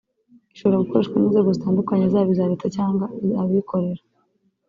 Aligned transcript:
ishobora 0.53 0.83
gukoreshwa 0.83 1.15
n’inzego 1.17 1.49
zitandukanye 1.55 2.05
zaba 2.13 2.29
iza 2.33 2.49
leta 2.51 2.67
cyangwa 2.75 3.05
abikorera 3.41 4.03